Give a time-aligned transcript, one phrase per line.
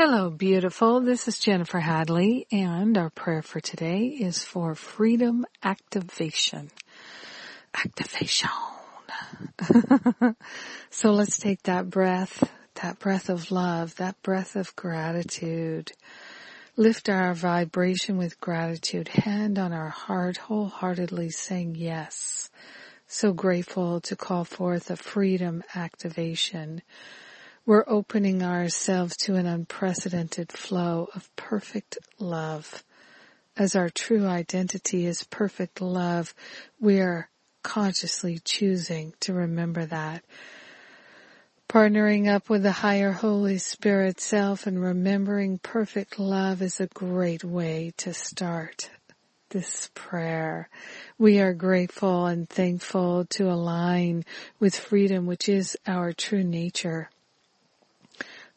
[0.00, 1.00] Hello, beautiful.
[1.00, 6.70] This is Jennifer Hadley, and our prayer for today is for freedom activation.
[7.74, 8.48] Activation.
[10.90, 12.48] so let's take that breath,
[12.80, 15.90] that breath of love, that breath of gratitude.
[16.76, 22.50] Lift our vibration with gratitude, hand on our heart, wholeheartedly saying yes.
[23.08, 26.82] So grateful to call forth a freedom activation
[27.68, 32.82] we're opening ourselves to an unprecedented flow of perfect love.
[33.58, 36.32] As our true identity is perfect love,
[36.80, 37.28] we are
[37.62, 40.24] consciously choosing to remember that.
[41.68, 47.44] Partnering up with the higher Holy Spirit self and remembering perfect love is a great
[47.44, 48.88] way to start
[49.50, 50.70] this prayer.
[51.18, 54.24] We are grateful and thankful to align
[54.58, 57.10] with freedom, which is our true nature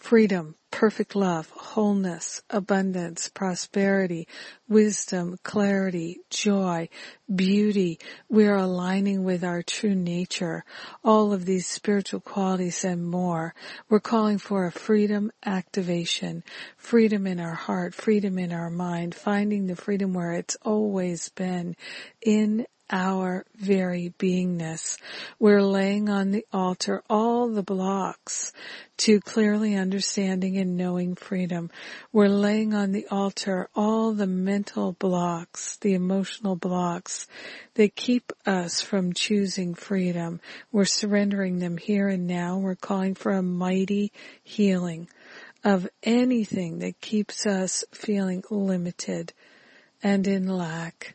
[0.00, 4.26] freedom, perfect love, wholeness, abundance, prosperity,
[4.66, 6.88] wisdom, clarity, joy,
[7.32, 7.98] beauty.
[8.28, 10.64] We are aligning with our true nature,
[11.04, 13.54] all of these spiritual qualities and more.
[13.90, 16.44] We're calling for a freedom activation,
[16.78, 21.76] freedom in our heart, freedom in our mind, finding the freedom where it's always been
[22.22, 24.98] in our very beingness.
[25.38, 28.52] We're laying on the altar all the blocks
[28.98, 31.70] to clearly understanding and knowing freedom.
[32.12, 37.26] We're laying on the altar all the mental blocks, the emotional blocks
[37.74, 40.40] that keep us from choosing freedom.
[40.72, 42.58] We're surrendering them here and now.
[42.58, 45.08] We're calling for a mighty healing
[45.64, 49.32] of anything that keeps us feeling limited
[50.02, 51.14] and in lack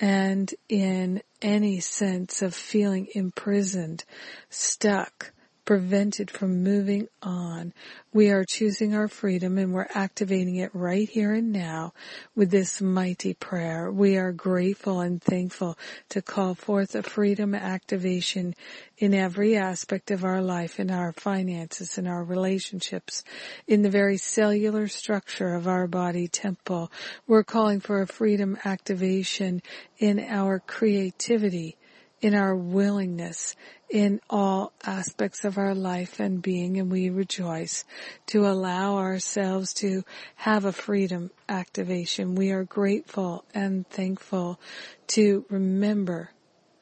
[0.00, 4.04] and in any sense of feeling imprisoned,
[4.48, 5.32] stuck,
[5.70, 7.72] prevented from moving on.
[8.12, 11.92] We are choosing our freedom and we're activating it right here and now
[12.34, 13.88] with this mighty prayer.
[13.88, 15.78] We are grateful and thankful
[16.08, 18.56] to call forth a freedom activation
[18.98, 23.22] in every aspect of our life, in our finances, in our relationships,
[23.68, 26.90] in the very cellular structure of our body temple.
[27.28, 29.62] We're calling for a freedom activation
[29.98, 31.76] in our creativity,
[32.20, 33.56] in our willingness,
[33.88, 37.84] in all aspects of our life and being and we rejoice
[38.26, 40.04] to allow ourselves to
[40.36, 42.34] have a freedom activation.
[42.34, 44.60] We are grateful and thankful
[45.08, 46.30] to remember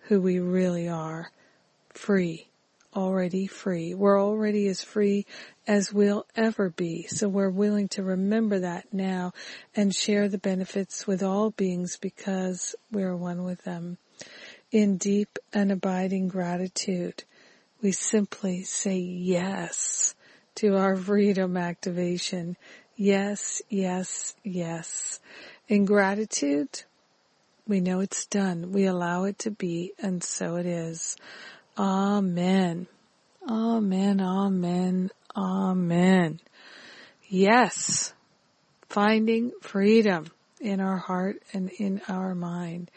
[0.02, 1.30] who we really are.
[1.90, 2.48] Free.
[2.96, 3.94] Already free.
[3.94, 5.26] We're already as free
[5.66, 7.06] as we'll ever be.
[7.06, 9.32] So we're willing to remember that now
[9.76, 13.98] and share the benefits with all beings because we're one with them.
[14.70, 17.24] In deep and abiding gratitude,
[17.80, 20.14] we simply say yes
[20.56, 22.54] to our freedom activation.
[22.94, 25.20] Yes, yes, yes.
[25.68, 26.82] In gratitude,
[27.66, 28.72] we know it's done.
[28.72, 31.16] We allow it to be, and so it is.
[31.78, 32.88] Amen.
[33.48, 36.40] Amen, amen, amen.
[37.26, 38.12] Yes.
[38.90, 40.26] Finding freedom
[40.60, 42.90] in our heart and in our mind.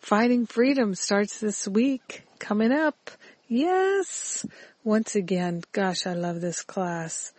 [0.00, 3.10] Finding Freedom starts this week, coming up.
[3.48, 4.46] Yes!
[4.84, 7.32] Once again, gosh, I love this class.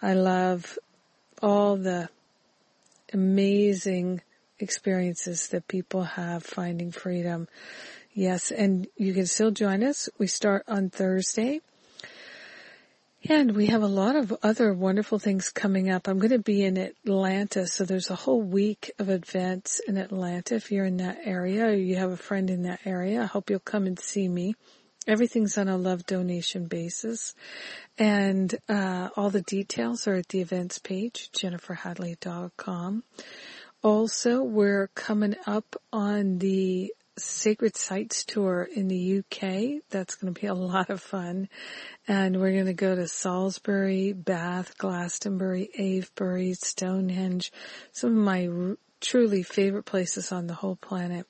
[0.00, 0.78] I love
[1.42, 2.08] all the
[3.12, 4.22] amazing
[4.58, 7.48] experiences that people have finding freedom.
[8.12, 10.08] Yes, and you can still join us.
[10.18, 11.60] We start on Thursday
[13.28, 16.08] and we have a lot of other wonderful things coming up.
[16.08, 20.54] I'm going to be in Atlanta, so there's a whole week of events in Atlanta.
[20.54, 23.50] If you're in that area or you have a friend in that area, I hope
[23.50, 24.54] you'll come and see me.
[25.06, 27.34] Everything's on a love donation basis.
[27.98, 33.04] And uh, all the details are at the events page, jenniferhadley.com.
[33.82, 39.82] Also, we're coming up on the Sacred Sites tour in the UK.
[39.90, 41.48] That's going to be a lot of fun.
[42.06, 47.52] And we're going to go to Salisbury, Bath, Glastonbury, Avebury, Stonehenge,
[47.92, 51.26] some of my r- truly favorite places on the whole planet.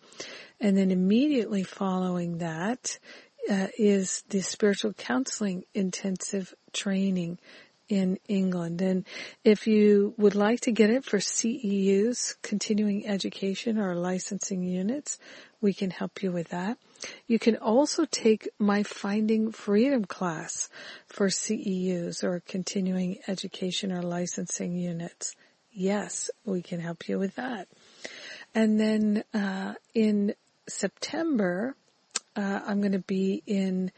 [0.61, 2.99] And then immediately following that
[3.51, 7.39] uh, is the spiritual counseling intensive training
[7.89, 8.83] in England.
[8.83, 9.05] And
[9.45, 15.19] if you would like to get it for CEUs, continuing education or licensing units,
[15.61, 16.79] we can help you with that.
[17.27, 20.69] You can also take my Finding Freedom class
[21.07, 25.35] for CEUs or continuing education or licensing units.
[25.73, 27.69] Yes, we can help you with that.
[28.55, 30.35] And then uh, in
[30.69, 31.77] September,
[32.35, 33.93] uh, I'm going to be in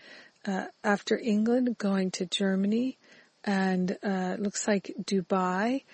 [0.46, 2.96] uh, after England, going to Germany,
[3.44, 5.84] and uh, looks like Dubai,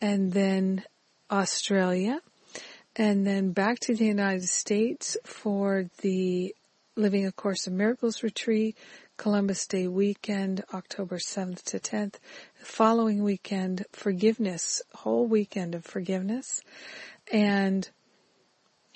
[0.00, 0.84] and then
[1.30, 2.20] Australia,
[2.96, 6.54] and then back to the United States for the
[6.94, 8.76] Living A Course in Miracles retreat,
[9.16, 12.14] Columbus Day weekend, October 7th to 10th.
[12.58, 16.60] The following weekend, forgiveness, whole weekend of forgiveness.
[17.32, 17.88] And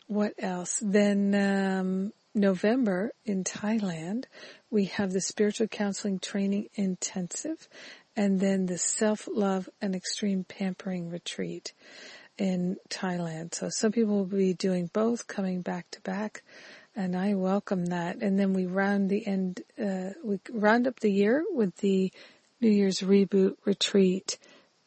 [0.09, 0.79] what else?
[0.83, 4.25] Then um, November in Thailand,
[4.71, 7.69] we have the spiritual counseling training intensive
[8.15, 11.73] and then the self-love and extreme pampering retreat
[12.39, 13.55] in Thailand.
[13.55, 16.43] So some people will be doing both coming back to back
[16.95, 18.17] and I welcome that.
[18.23, 22.13] And then we round the end, uh, we round up the year with the
[22.61, 24.39] New Year's reboot retreat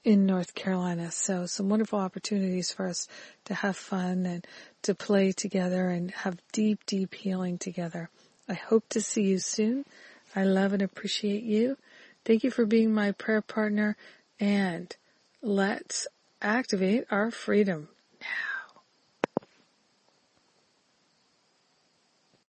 [0.09, 1.11] in North Carolina.
[1.11, 3.07] So some wonderful opportunities for us
[3.45, 4.47] to have fun and
[4.81, 8.09] to play together and have deep, deep healing together.
[8.47, 9.85] I hope to see you soon.
[10.35, 11.77] I love and appreciate you.
[12.25, 13.97] Thank you for being my prayer partner
[14.39, 14.95] and
[15.43, 16.07] let's
[16.41, 17.89] activate our freedom.